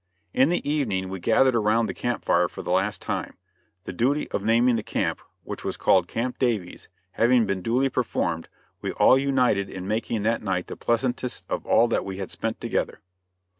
[0.33, 3.35] In the evening we gathered around the camp fire for the last time.
[3.83, 8.47] The duty of naming the camp, which was called Camp Davies, having been duly performed,
[8.81, 12.59] we all united in making that night the pleasantest of all that we had spent
[12.59, 12.99] together.